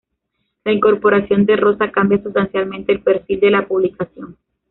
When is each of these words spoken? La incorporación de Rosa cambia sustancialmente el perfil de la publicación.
La 0.65 0.71
incorporación 0.71 1.45
de 1.45 1.55
Rosa 1.57 1.91
cambia 1.91 2.19
sustancialmente 2.23 2.91
el 2.91 3.01
perfil 3.03 3.39
de 3.39 3.51
la 3.51 3.67
publicación. 3.67 4.35